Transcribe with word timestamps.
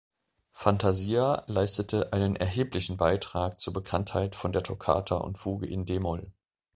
„Fantasia“ 0.51 1.43
leistete 1.45 2.11
einen 2.11 2.35
erheblichen 2.35 2.97
Beitrag 2.97 3.59
zur 3.59 3.73
Bekanntheit 3.73 4.33
von 4.33 4.51
der 4.51 4.63
Toccata 4.63 5.17
und 5.17 5.37
Fuge 5.37 5.67
in 5.67 5.85
d-Moll. 5.85 6.31